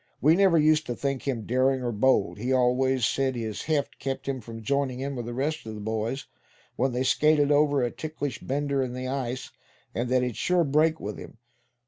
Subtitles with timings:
[0.19, 2.39] We never used to think him daring or bold.
[2.39, 5.79] He always said his heft kept him from joining in with the rest of the
[5.79, 6.25] boys,
[6.75, 9.51] when they skated over a 'ticklish bender' in the ice;
[9.93, 11.37] and that it'd sure break with him.